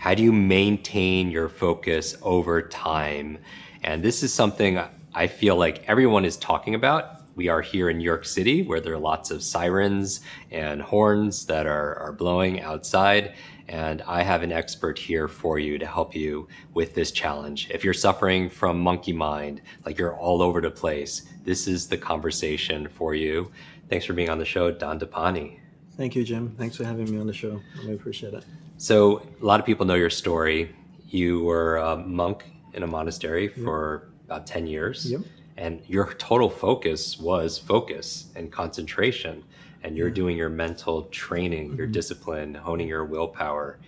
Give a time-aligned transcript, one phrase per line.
[0.00, 3.36] How do you maintain your focus over time?
[3.82, 4.80] And this is something
[5.12, 7.20] I feel like everyone is talking about.
[7.36, 11.44] We are here in New York City where there are lots of sirens and horns
[11.44, 13.34] that are, are blowing outside.
[13.68, 17.68] And I have an expert here for you to help you with this challenge.
[17.68, 21.98] If you're suffering from monkey mind, like you're all over the place, this is the
[21.98, 23.52] conversation for you.
[23.90, 25.60] Thanks for being on the show, Dandapani.
[26.00, 26.54] Thank you, Jim.
[26.56, 27.60] Thanks for having me on the show.
[27.76, 28.42] I really appreciate it.
[28.78, 30.74] So, a lot of people know your story.
[31.10, 35.10] You were a monk in a monastery for about 10 years.
[35.12, 35.20] Yep.
[35.58, 39.44] And your total focus was focus and concentration.
[39.82, 43.78] And you're doing your mental training, your discipline, honing your willpower.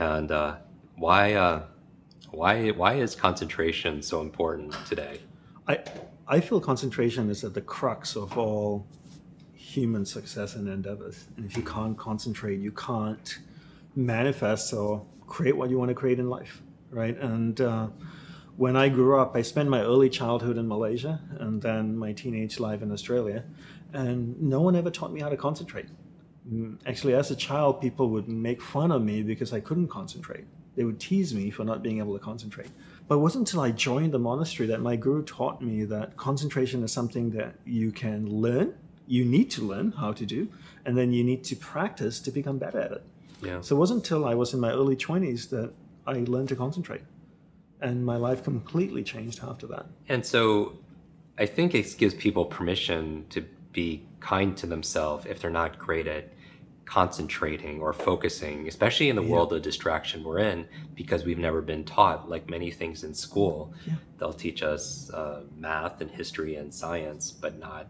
[0.00, 0.56] And uh,
[0.96, 1.62] why, uh,
[2.32, 5.20] why, why is concentration so important today?
[5.68, 5.78] I
[6.26, 8.84] I feel concentration is at the crux of all
[9.76, 11.26] human success and endeavors.
[11.36, 13.28] And if you can't concentrate, you can't
[13.94, 17.16] manifest or create what you want to create in life, right?
[17.18, 17.88] And uh,
[18.56, 22.58] when I grew up, I spent my early childhood in Malaysia and then my teenage
[22.58, 23.44] life in Australia,
[23.92, 25.88] and no one ever taught me how to concentrate.
[26.50, 30.46] Mm, Actually, as a child, people would make fun of me because I couldn't concentrate.
[30.76, 32.70] They would tease me for not being able to concentrate.
[33.08, 36.82] But it wasn't until I joined the monastery that my guru taught me that concentration
[36.82, 38.74] is something that you can learn,
[39.06, 40.48] you need to learn how to do,
[40.84, 43.04] and then you need to practice to become better at it.
[43.42, 43.60] Yeah.
[43.60, 45.72] So it wasn't until I was in my early 20s that
[46.06, 47.02] I learned to concentrate.
[47.80, 49.86] And my life completely changed after that.
[50.08, 50.78] And so
[51.38, 56.06] I think it gives people permission to be kind to themselves if they're not great
[56.06, 56.32] at
[56.86, 61.84] concentrating or focusing, especially in the world of distraction we're in, because we've never been
[61.84, 63.74] taught, like many things in school.
[63.86, 63.94] Yeah.
[64.18, 67.88] They'll teach us uh, math and history and science, but not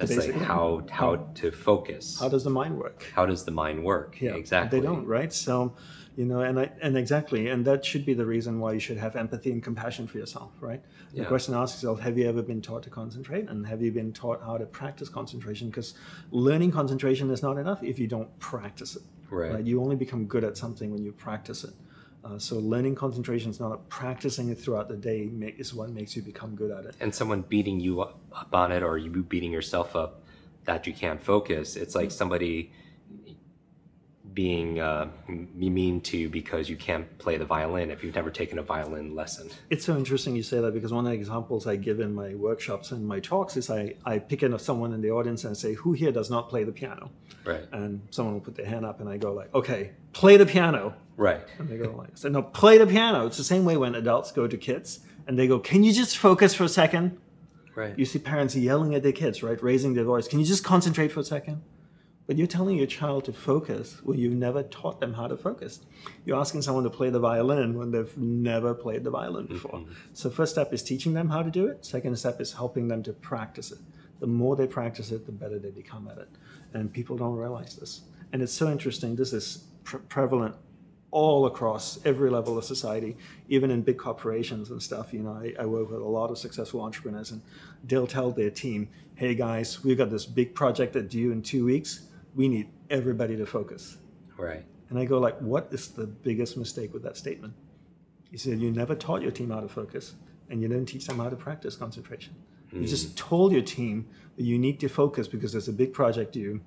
[0.00, 2.18] necessarily like how, how to focus.
[2.18, 3.04] How does the mind work?
[3.14, 4.20] How does the mind work?
[4.20, 4.80] Yeah, exactly.
[4.80, 5.32] They don't, right?
[5.32, 5.74] So,
[6.16, 8.96] you know, and I, and exactly, and that should be the reason why you should
[8.98, 10.82] have empathy and compassion for yourself, right?
[11.12, 11.24] The Yeah.
[11.26, 14.42] question asks yourself: Have you ever been taught to concentrate, and have you been taught
[14.42, 15.68] how to practice concentration?
[15.68, 15.94] Because
[16.30, 19.02] learning concentration is not enough if you don't practice it.
[19.30, 19.64] Right.
[19.64, 21.74] You only become good at something when you practice it.
[22.28, 26.14] Uh, so learning concentration is not practicing it throughout the day make, is what makes
[26.14, 26.94] you become good at it.
[27.00, 30.22] and someone beating you up, up on it or you beating yourself up
[30.64, 32.70] that you can't focus it's like somebody
[34.38, 38.60] being uh, mean to you because you can't play the violin if you've never taken
[38.60, 41.74] a violin lesson It's so interesting you say that because one of the examples I
[41.74, 45.10] give in my workshops and my talks is I, I pick in someone in the
[45.10, 47.10] audience and say, who here does not play the piano?
[47.44, 50.46] right And someone will put their hand up and I go like, okay, play the
[50.46, 50.94] piano.
[51.16, 53.26] right And they go like, I said, no, play the piano.
[53.26, 56.16] It's the same way when adults go to kids and they go, can you just
[56.16, 57.18] focus for a second?
[57.74, 59.60] right You see parents yelling at their kids, right?
[59.60, 60.28] Raising their voice.
[60.28, 61.60] Can you just concentrate for a second?
[62.28, 65.80] But you're telling your child to focus when you've never taught them how to focus.
[66.26, 69.54] You're asking someone to play the violin when they've never played the violin mm-hmm.
[69.54, 69.84] before.
[70.12, 71.86] So first step is teaching them how to do it.
[71.86, 73.78] Second step is helping them to practice it.
[74.20, 76.28] The more they practice it, the better they become at it.
[76.74, 78.02] And people don't realize this.
[78.34, 79.16] And it's so interesting.
[79.16, 80.54] This is pre- prevalent
[81.10, 83.16] all across every level of society,
[83.48, 85.14] even in big corporations and stuff.
[85.14, 87.40] You know, I, I work with a lot of successful entrepreneurs, and
[87.84, 91.64] they'll tell their team, "Hey guys, we've got this big project that due in two
[91.64, 92.07] weeks.
[92.34, 93.98] We need everybody to focus."
[94.36, 97.54] right And I go like, "What is the biggest mistake with that statement?"
[98.30, 100.14] He said, "You never taught your team how to focus,
[100.48, 102.34] and you didn't teach them how to practice concentration.
[102.72, 103.14] You just hmm.
[103.14, 104.06] told your team
[104.36, 106.60] that you need to focus because there's a big project due."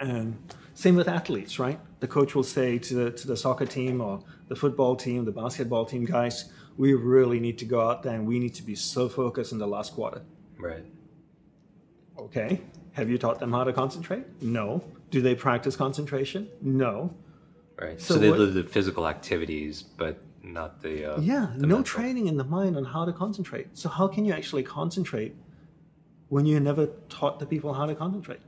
[0.00, 0.36] And
[0.74, 1.80] same with athletes, right?
[2.00, 5.32] The coach will say to the, to the soccer team or the football team, the
[5.32, 8.76] basketball team, guys, we really need to go out there and we need to be
[8.76, 10.22] so focused in the last quarter.
[10.58, 10.84] right
[12.18, 12.60] Okay.
[12.92, 14.24] Have you taught them how to concentrate?
[14.42, 14.82] No.
[15.10, 16.48] Do they practice concentration?
[16.60, 17.14] No.
[17.80, 21.66] right so, So they what- do the physical activities but not the uh, Yeah, the
[21.66, 21.84] no mental.
[21.84, 23.76] training in the mind on how to concentrate.
[23.76, 25.34] So how can you actually concentrate
[26.28, 28.40] when you never taught the people how to concentrate?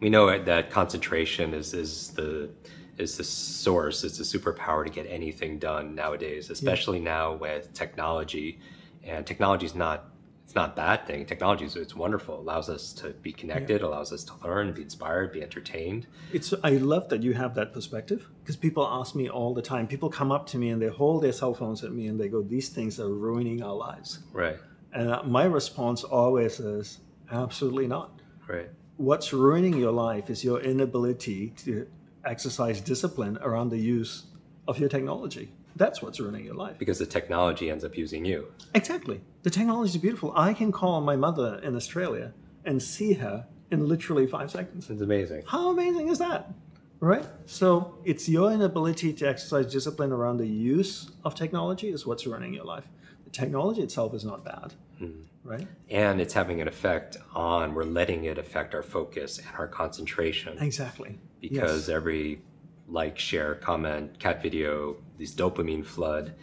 [0.00, 2.50] we know that concentration is, is the
[2.98, 8.58] is the source it's the superpower to get anything done nowadays especially now with technology
[9.04, 10.10] and technology is not
[10.52, 11.24] it's not a bad thing.
[11.24, 12.34] Technology is it's wonderful.
[12.34, 16.06] It allows us to be connected, allows us to learn, be inspired, be entertained.
[16.30, 19.86] It's I love that you have that perspective because people ask me all the time.
[19.86, 22.28] People come up to me and they hold their cell phones at me and they
[22.28, 24.58] go, "These things are ruining our lives." Right.
[24.92, 26.98] And uh, my response always is,
[27.30, 28.68] "Absolutely not." Right.
[28.98, 31.86] What's ruining your life is your inability to
[32.26, 34.26] exercise discipline around the use
[34.68, 35.50] of your technology.
[35.76, 36.78] That's what's ruining your life.
[36.78, 38.52] Because the technology ends up using you.
[38.74, 39.20] Exactly.
[39.42, 40.32] The technology is beautiful.
[40.36, 42.32] I can call my mother in Australia
[42.64, 44.90] and see her in literally five seconds.
[44.90, 45.42] It's amazing.
[45.46, 46.52] How amazing is that?
[47.00, 47.24] Right?
[47.46, 52.54] So it's your inability to exercise discipline around the use of technology is what's ruining
[52.54, 52.84] your life.
[53.24, 54.74] The technology itself is not bad.
[54.98, 55.22] Hmm.
[55.42, 55.66] Right?
[55.90, 60.56] And it's having an effect on, we're letting it affect our focus and our concentration.
[60.60, 61.18] Exactly.
[61.40, 61.96] because Yes.
[61.96, 62.40] every
[62.88, 66.34] like, share, comment, cat video, these dopamine flood,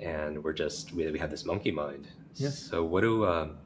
[0.00, 2.08] and we're just we, we have this monkey mind.
[2.34, 2.58] Yes.
[2.58, 3.58] So what do um,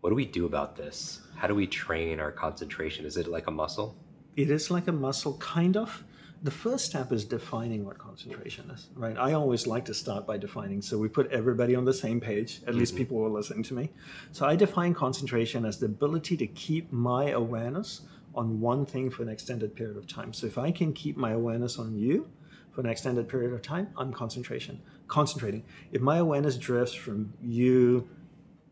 [0.00, 1.20] what do we do about this?
[1.36, 3.06] How do we train our concentration?
[3.06, 3.96] Is it like a muscle?
[4.36, 6.04] it is like a muscle, kind of.
[6.42, 9.16] The first step is defining what concentration is, right?
[9.18, 10.80] I always like to start by defining.
[10.80, 13.74] So we put everybody on the same page, at least people who are listening to
[13.74, 13.90] me.
[14.32, 18.02] So I define concentration as the ability to keep my awareness
[18.34, 20.32] on one thing for an extended period of time.
[20.32, 22.30] So if I can keep my awareness on you
[22.72, 25.64] for an extended period of time, I'm concentration, concentrating.
[25.92, 28.08] If my awareness drifts from you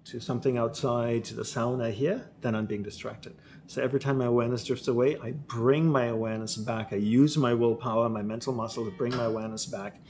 [0.05, 3.37] to something outside, to the sound I hear, then I'm being distracted.
[3.67, 6.93] So every time my awareness drifts away, I bring my awareness back.
[6.93, 10.01] I use my willpower, my mental muscle to bring my awareness back,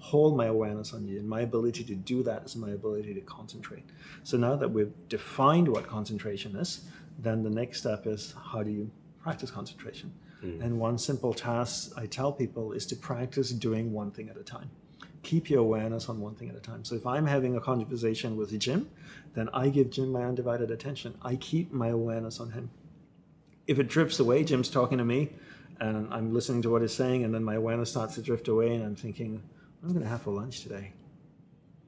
[0.00, 1.20] hold my awareness on you.
[1.20, 3.84] And my ability to do that is my ability to concentrate.
[4.24, 8.70] So now that we've defined what concentration is, then the next step is how do
[8.70, 8.90] you
[9.22, 10.12] practice concentration?
[10.40, 10.60] Hmm.
[10.60, 14.42] And one simple task I tell people is to practice doing one thing at a
[14.42, 14.70] time
[15.24, 16.84] keep your awareness on one thing at a time.
[16.84, 18.88] So if I'm having a conversation with Jim,
[19.34, 21.14] then I give Jim my undivided attention.
[21.22, 22.70] I keep my awareness on him.
[23.66, 25.30] If it drifts away, Jim's talking to me,
[25.80, 28.74] and I'm listening to what he's saying, and then my awareness starts to drift away,
[28.74, 29.42] and I'm thinking,
[29.80, 30.92] what am I going to have for lunch today?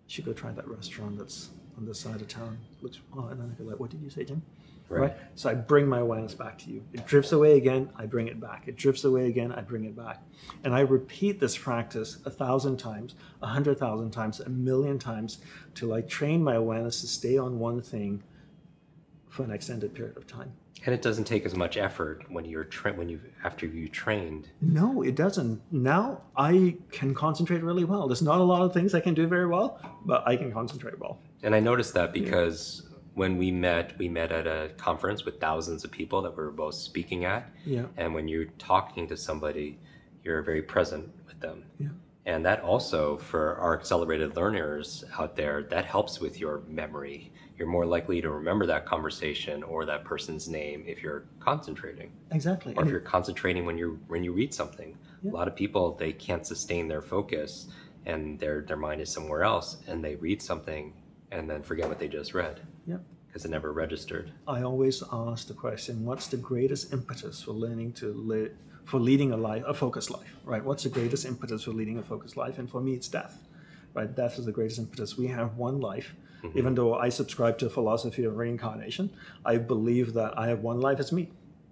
[0.08, 2.56] should go try that restaurant that's on this side of town.
[2.80, 4.40] Looks oh, and then I go like, what did you say, Jim?
[4.88, 5.16] Right.
[5.34, 6.82] So I bring my awareness back to you.
[6.92, 8.68] It drifts away again, I bring it back.
[8.68, 10.22] It drifts away again, I bring it back.
[10.64, 15.38] And I repeat this practice a thousand times, a hundred thousand times, a million times
[15.74, 18.22] till I train my awareness to stay on one thing
[19.28, 20.52] for an extended period of time.
[20.84, 24.48] And it doesn't take as much effort when you're tra- when you after you trained.
[24.60, 25.60] No, it doesn't.
[25.72, 28.06] Now I can concentrate really well.
[28.06, 30.98] There's not a lot of things I can do very well, but I can concentrate
[31.00, 31.18] well.
[31.42, 32.85] And I noticed that because
[33.16, 36.50] when we met, we met at a conference with thousands of people that we were
[36.50, 37.50] both speaking at.
[37.64, 37.86] Yeah.
[37.96, 39.78] And when you're talking to somebody,
[40.22, 41.64] you're very present with them.
[41.78, 41.88] Yeah.
[42.26, 47.32] And that also, for our accelerated learners out there, that helps with your memory.
[47.56, 52.74] You're more likely to remember that conversation or that person's name if you're concentrating, Exactly.
[52.76, 54.94] or if you're concentrating when you when you read something.
[55.22, 55.30] Yeah.
[55.30, 57.68] A lot of people they can't sustain their focus,
[58.04, 60.92] and their their mind is somewhere else, and they read something
[61.36, 62.56] and then forget what they just read
[62.86, 63.00] Yep.
[63.26, 64.26] because it never registered.
[64.48, 68.52] I always ask the question, what's the greatest impetus for learning to live,
[68.84, 70.64] for leading a life, a focused life, right?
[70.68, 72.58] What's the greatest impetus for leading a focused life?
[72.60, 73.34] And for me, it's death,
[73.94, 74.10] right?
[74.22, 75.18] Death is the greatest impetus.
[75.18, 76.08] We have one life.
[76.42, 76.58] Mm-hmm.
[76.58, 79.10] Even though I subscribe to a philosophy of reincarnation,
[79.44, 81.24] I believe that I have one life as me,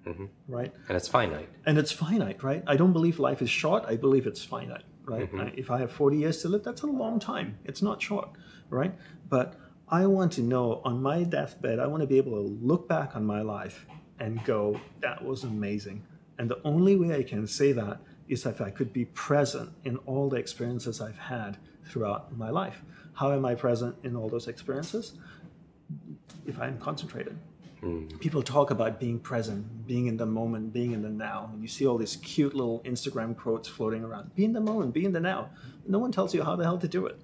[0.07, 0.27] mm-hmm.
[0.49, 0.73] right?
[0.89, 1.49] And it's finite.
[1.67, 2.63] and it's finite, right?
[2.67, 3.85] I don't believe life is short.
[3.93, 5.27] I believe it's finite, right?
[5.33, 5.41] Mm-hmm.
[5.41, 7.49] I- If I have 40 years to live, that's a long time.
[7.65, 8.29] It's not short,
[8.71, 8.95] right?
[9.29, 9.55] But
[9.95, 13.15] I want to know on my deathbed, I want to be able to look back
[13.15, 13.87] on my life
[14.19, 16.03] and go, that was amazing.
[16.37, 19.99] And the only way I can say that is if I could be present in
[19.99, 22.83] all the experiences I've had throughout my life.
[23.13, 25.13] How am I present in all those experiences?
[26.45, 27.39] If I'm concentrated
[27.79, 28.09] hmm.
[28.19, 31.51] people talk about being present, being in the moment, being in the now.
[31.53, 34.35] And you see all these cute little Instagram quotes floating around.
[34.35, 35.51] Be in the moment, be in the now.
[35.87, 37.17] No one tells you how the hell to do it,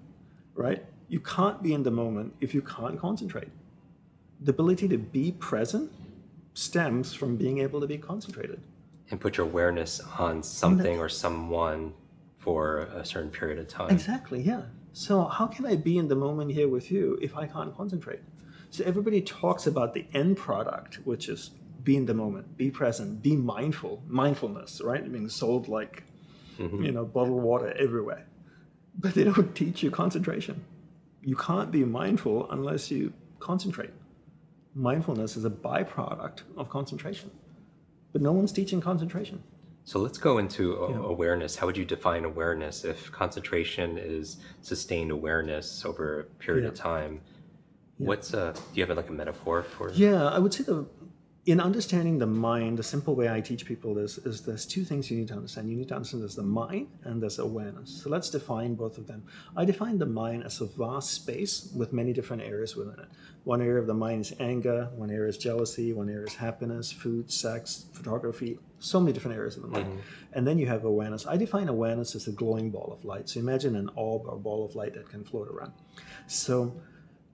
[0.54, 0.84] right?
[1.10, 3.48] You can't be in the moment if you can't concentrate.
[4.42, 5.90] The ability to be present
[6.54, 8.60] stems from being able to be concentrated.
[9.10, 11.92] And put your awareness on something or someone
[12.38, 13.90] for a certain period of time.
[13.90, 14.62] Exactly, yeah.
[14.92, 18.20] So how can I be in the moment here with you if I can't concentrate?
[18.70, 21.50] So everybody talks about the end product, which is
[21.82, 25.10] be in the moment, be present, be mindful, mindfulness, right?
[25.10, 26.04] Being sold like,
[26.56, 26.84] mm-hmm.
[26.84, 28.26] you know, bottled water everywhere.
[28.96, 30.64] But they don't teach you concentration.
[31.22, 33.90] You can't be mindful unless you concentrate.
[34.74, 37.30] Mindfulness is a byproduct of concentration.
[38.12, 39.42] But no one's teaching concentration.
[39.84, 41.56] So let's go into a- awareness.
[41.56, 42.84] How would you define awareness?
[42.84, 46.82] If concentration is sustained awareness over a period of Yeah.
[46.82, 47.20] time,
[47.98, 48.54] What's a?
[48.54, 49.90] Do you have like a metaphor for?
[49.92, 50.86] Yeah, I would say the
[51.46, 55.10] in understanding the mind, the simple way I teach people this is there's two things
[55.10, 55.70] you need to understand.
[55.70, 58.02] You need to understand there's the mind and there's awareness.
[58.02, 59.22] So let's define both of them.
[59.56, 63.08] I define the mind as a vast space with many different areas within it.
[63.44, 66.92] One area of the mind is anger, one area is jealousy, one area is happiness,
[66.92, 69.86] food, sex, photography, so many different areas of the mind.
[69.86, 70.00] Mm-hmm.
[70.34, 71.26] And then you have awareness.
[71.26, 73.30] I define awareness as a glowing ball of light.
[73.30, 75.72] So imagine an orb or ball of light that can float around.
[76.26, 76.76] So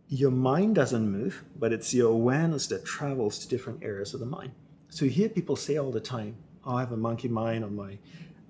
[0.08, 4.26] your mind doesn't move, but it's your awareness that travels to different areas of the
[4.26, 4.52] mind.
[4.88, 7.70] So you hear people say all the time, oh, I have a monkey mind, or
[7.70, 7.98] my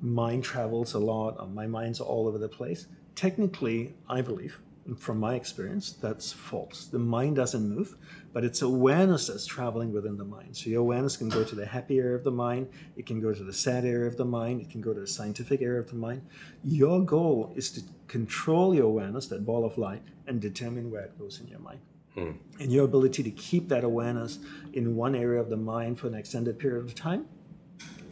[0.00, 2.86] mind travels a lot, or my mind's all over the place.
[3.14, 4.60] Technically, I believe,
[4.94, 6.86] from my experience, that's false.
[6.86, 7.96] The mind doesn't move,
[8.32, 10.56] but it's awareness that's traveling within the mind.
[10.56, 13.32] So your awareness can go to the happy area of the mind, it can go
[13.32, 15.88] to the sad area of the mind, it can go to the scientific area of
[15.88, 16.22] the mind.
[16.62, 21.18] Your goal is to control your awareness, that ball of light, and determine where it
[21.18, 21.80] goes in your mind.
[22.14, 22.32] Hmm.
[22.60, 24.38] And your ability to keep that awareness
[24.72, 27.26] in one area of the mind for an extended period of time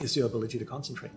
[0.01, 1.13] is your ability to concentrate.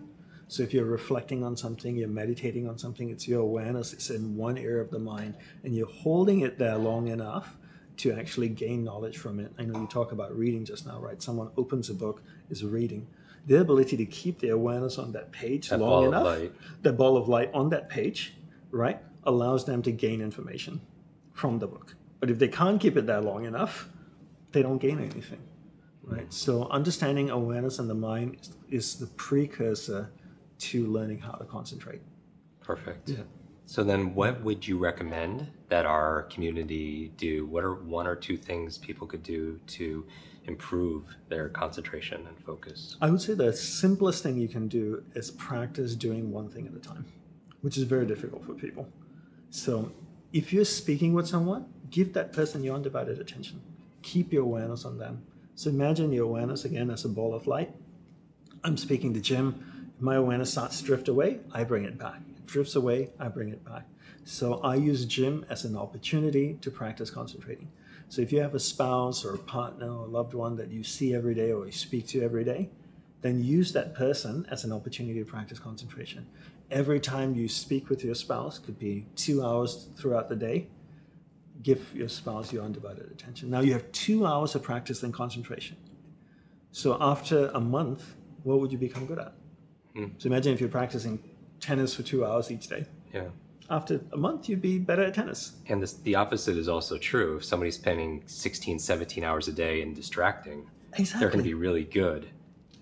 [0.48, 4.34] So if you're reflecting on something, you're meditating on something, it's your awareness, it's in
[4.34, 7.56] one area of the mind, and you're holding it there long enough
[7.98, 9.52] to actually gain knowledge from it.
[9.58, 11.22] I know you talk about reading just now, right?
[11.22, 13.06] Someone opens a book, is reading.
[13.46, 16.50] The ability to keep the awareness on that page That long enough,
[16.82, 18.34] that ball of light on that page,
[18.70, 20.80] right, allows them to gain information
[21.34, 21.94] from the book.
[22.20, 23.88] But if they can't keep it there long enough,
[24.52, 25.42] they don't gain anything
[26.04, 30.10] right so understanding awareness in the mind is, is the precursor
[30.58, 32.00] to learning how to concentrate
[32.68, 33.12] Perfect.
[33.64, 37.46] So then, what would you recommend that our community do?
[37.46, 40.04] What are one or two things people could do to
[40.44, 42.96] improve their concentration and focus?
[43.02, 46.74] i would say the simplest thing you can do is practice doing one thing at
[46.74, 47.04] a time
[47.60, 48.88] which is very difficult for people
[49.50, 49.92] so
[50.32, 53.60] if you're speaking with someone give that person your undivided attention
[54.00, 55.22] keep your awareness on them
[55.54, 57.70] so imagine your awareness again as a ball of light
[58.64, 59.77] I'm speaking to Jim.
[60.00, 61.40] My awareness starts to drift away.
[61.52, 62.20] I bring it back.
[62.36, 63.10] It drifts away.
[63.18, 63.84] I bring it back.
[64.24, 67.68] So I use Jim as an opportunity to practice concentrating.
[68.08, 70.84] So if you have a spouse or a partner or a loved one that you
[70.84, 72.70] see every day or you speak to every day,
[73.22, 76.26] then use that person as an opportunity to practice concentration.
[76.70, 80.68] Every time you speak with your spouse, could be two hours throughout the day,
[81.62, 83.50] give your spouse your undivided attention.
[83.50, 85.76] Now you have two hours of practice and concentration.
[86.70, 88.14] So after a month,
[88.44, 89.32] what would you become good at?
[89.96, 90.12] Mm.
[90.18, 91.18] So imagine if you're practicing
[91.60, 92.86] tennis for two hours each day.
[93.12, 93.28] Yeah.
[93.70, 95.52] After a month, you'd be better at tennis.
[95.68, 97.36] And this, the opposite is also true.
[97.36, 100.66] If somebody's spending 16, 17 hours a day and distracting,
[100.96, 101.20] exactly.
[101.20, 102.28] they're going to be really good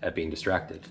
[0.03, 0.87] at being distracted.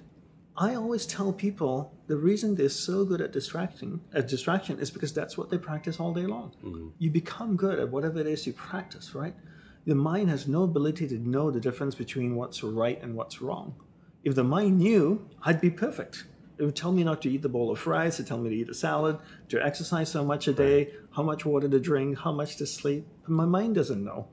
[0.57, 5.13] I always tell people the reason they're so good at distracting at distraction is because
[5.13, 6.53] that's what they practice all day long.
[6.63, 6.89] Mm-hmm.
[6.97, 9.35] You become good at whatever it is you practice, right?
[9.85, 13.75] The mind has no ability to know the difference between what's right and what's wrong.
[14.25, 16.25] If the mind knew, I'd be perfect.
[16.57, 18.49] It would tell me not to eat the bowl of fries, it would tell me
[18.49, 22.17] to eat a salad, to exercise so much a day, how much water to drink,
[22.17, 23.05] how much to sleep.
[23.21, 24.27] But my mind doesn't know,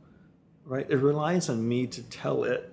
[0.64, 0.86] right?
[0.88, 2.72] It relies on me to tell it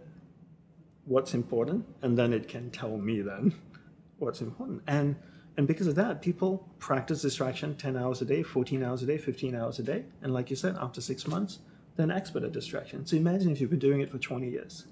[1.03, 3.51] what's important and then it can tell me then
[4.19, 5.15] what's important and
[5.57, 9.17] and because of that people practice distraction 10 hours a day 14 hours a day
[9.17, 11.59] 15 hours a day and like you said after six months
[11.95, 14.85] they're an expert at distraction so imagine if you've been doing it for 20 years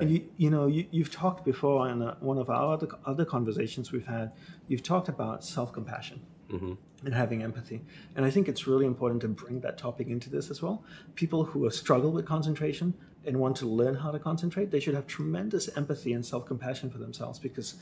[0.00, 3.24] and you, you know you, you've talked before in uh one of our other, other
[3.24, 4.32] conversations we've had
[4.68, 6.20] you've talked about self-compassion
[7.04, 7.80] and having empathy.
[8.14, 10.84] And I think it's really important to bring that topic into this as well.
[11.14, 12.94] People who have struggled with concentration
[13.24, 16.90] and want to learn how to concentrate, they should have tremendous empathy and self compassion
[16.90, 17.76] for themselves because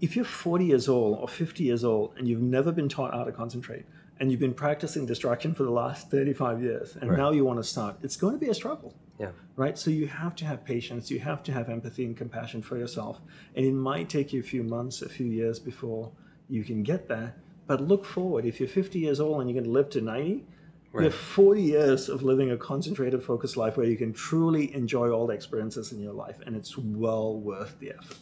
[0.00, 3.24] if you're 40 years old or 50 years old and you've never been taught how
[3.24, 3.84] to concentrate
[4.18, 7.64] and you've been practicing distraction for the last 35 years and now you want to
[7.64, 9.32] start, it's going to be a struggle Yeah.
[9.56, 9.76] right?
[9.78, 13.20] So you have to have patience, you have to have empathy and compassion for yourself.
[13.54, 16.10] And it might take you a few months, a few years before
[16.48, 17.34] you can get there.
[17.66, 18.46] But look forward.
[18.46, 20.44] If you're 50 years old and you're going to live to 90, you
[20.92, 21.04] Right.
[21.04, 25.26] have 40 years of living a concentrated, focused life where you can truly enjoy all
[25.28, 26.40] the experiences in your life.
[26.46, 28.16] And it's well worth the effort.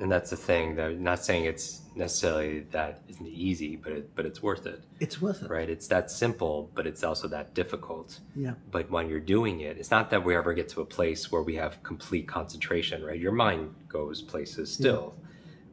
[0.00, 0.76] And that's the thing.
[0.76, 5.20] That not saying it's necessarily that isn't easy, but it, but it's worth it, It's
[5.20, 5.50] worth it.
[5.50, 5.68] right?
[5.68, 8.18] It's that simple, but it's also that difficult.
[8.34, 8.54] Yeah.
[8.70, 11.42] But when you're doing it, it's not that we ever get to a place where
[11.42, 13.18] we have complete concentration, right?
[13.20, 15.16] Your mind goes places still,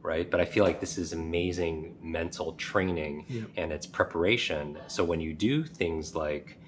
[0.02, 0.30] right?
[0.30, 3.24] But I feel like this is amazing mental training
[3.56, 4.78] and it's preparation.
[4.88, 6.58] So when you do things like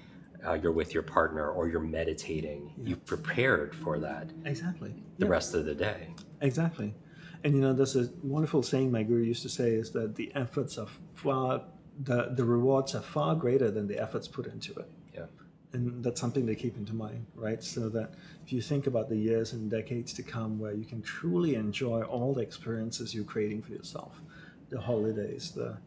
[0.47, 4.95] uh, you're with your partner or you're meditating, you've prepared for that Exactly.
[5.19, 5.31] the Yeah.
[5.31, 6.07] rest of the day.
[6.41, 6.95] Exactly.
[7.43, 10.31] And you know, there's a wonderful saying my guru used to say is that the
[10.35, 11.63] efforts are far,
[12.03, 14.89] the, the rewards are far greater than the efforts put into it.
[15.13, 15.25] Yeah.
[15.73, 17.63] and that's something to keep into mind, right?
[17.63, 18.13] So that
[18.45, 22.01] if you think about the years and decades to come where you can truly enjoy
[22.03, 24.21] all the experiences you're creating for yourself,
[24.69, 25.77] the holidays, the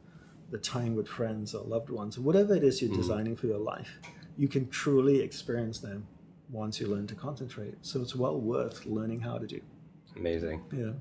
[0.50, 2.96] the time with friends or loved ones, whatever it is you're mm.
[2.96, 3.98] designing for your life,
[4.36, 6.06] you can truly experience them
[6.50, 7.74] once you learn to concentrate.
[7.82, 9.60] So it's well worth learning how to do.
[10.16, 10.62] Amazing.
[10.72, 10.92] Yeah.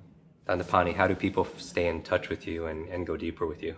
[0.48, 3.76] Dandapani, how do people stay in touch with you and, and go deeper with you?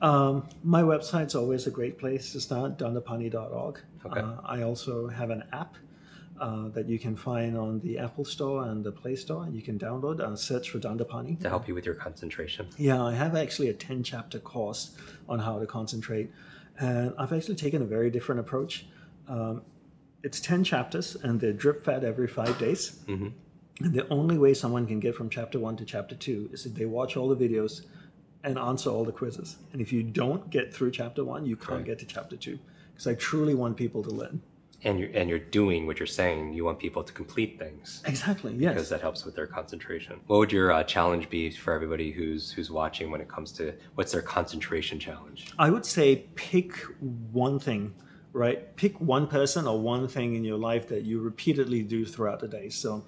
[0.00, 3.80] Um, my website's always a great place to start, dandapani.org.
[4.04, 4.20] Okay.
[4.20, 5.76] Uh, I also have an app
[6.40, 9.46] uh, that you can find on the Apple Store and the Play Store.
[9.50, 11.40] You can download and search for Dandapani.
[11.40, 12.68] To help you with your concentration.
[12.76, 14.96] Yeah, I have actually a 10 chapter course
[15.28, 16.30] on how to concentrate.
[16.78, 18.86] And I've actually taken a very different approach.
[19.28, 19.62] Um,
[20.22, 22.98] it's 10 chapters and they're drip fed every five days.
[23.06, 23.28] Mm-hmm.
[23.80, 26.74] And the only way someone can get from chapter one to chapter two is if
[26.74, 27.82] they watch all the videos
[28.42, 29.56] and answer all the quizzes.
[29.72, 31.84] And if you don't get through chapter one, you can't Right.
[31.84, 32.58] get to chapter two.
[32.92, 34.40] Because I truly want people to learn.
[34.84, 36.52] And you're, and you're doing what you're saying.
[36.52, 40.20] You want people to complete things Exactly, because that helps with their concentration.
[40.26, 43.74] What would your uh, challenge be for everybody who's who's watching when it comes to
[43.96, 45.46] what's their concentration challenge?
[45.58, 46.76] I would say pick
[47.32, 47.94] one thing,
[48.32, 48.76] right?
[48.76, 52.48] Pick one person or one thing in your life that you repeatedly do throughout the
[52.48, 52.68] day.
[52.68, 53.04] So,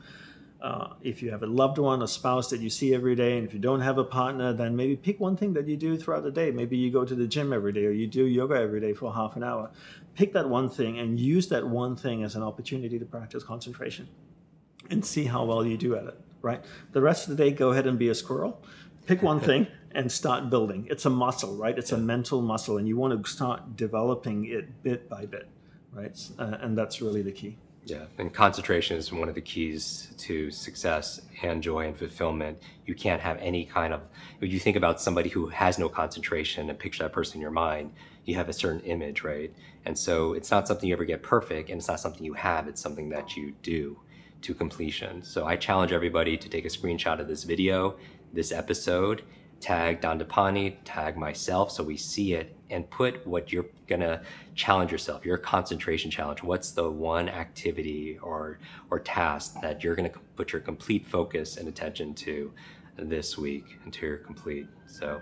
[0.60, 3.46] uh, if you have a loved one, a spouse that you see every day, and
[3.46, 6.24] if you don't have a partner, then maybe pick one thing that you do throughout
[6.24, 6.50] the day.
[6.50, 9.14] Maybe you go to the gym every day or you do yoga every day for
[9.14, 9.70] half an hour.
[10.14, 14.08] Pick that one thing and use that one thing as an opportunity to practice concentration
[14.90, 16.64] and see how well you do at it, right?
[16.92, 18.60] The rest of the day, go ahead and be a squirrel.
[19.06, 20.88] Pick one thing and start building.
[20.90, 21.78] It's a muscle, right?
[21.78, 25.48] It's a mental muscle, and you want to start developing it bit by bit,
[25.92, 26.18] right?
[26.38, 27.58] Uh, and that's really the key.
[27.88, 32.59] Yeah, and concentration is one of the keys to success and joy and fulfillment.
[32.85, 34.02] You can't have any kind of,
[34.42, 37.50] if you think about somebody who has no concentration and picture that person in your
[37.50, 37.95] mind,
[38.26, 39.50] you have a certain image, right?
[39.87, 42.68] And so it's not something you ever get perfect and it's not something you have,
[42.68, 43.99] it's something that you do
[44.42, 45.23] to completion.
[45.23, 47.97] So I challenge everybody to take a screenshot of this video,
[48.35, 49.23] this episode,
[49.60, 54.22] tag Dandapani, tag myself so we see it, and put what you're gonna
[54.54, 56.42] challenge yourself, your concentration challenge.
[56.42, 58.58] What's the one activity or
[58.90, 62.52] or task that you're gonna put your complete focus and attention to
[62.97, 64.66] this week until you're complete?
[64.86, 65.21] So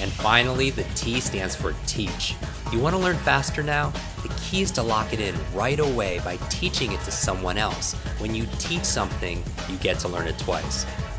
[0.00, 2.34] And finally, the T stands for teach.
[2.72, 3.92] You want to learn faster now?
[4.22, 7.94] The key is to lock it in right away by teaching it to someone else.
[8.18, 10.86] When you teach something, you get to learn it twice.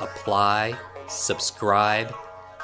[0.00, 0.74] apply,
[1.08, 2.14] subscribe,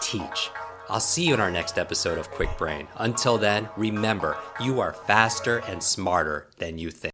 [0.01, 0.51] teach.
[0.89, 2.89] I'll see you in our next episode of Kwik Brain.
[2.97, 7.03] Until then, remember, you are faster and smarter than you think.